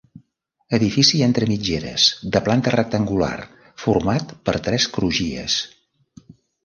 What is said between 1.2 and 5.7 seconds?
entre mitgeres de planta rectangular, format per tres crugies.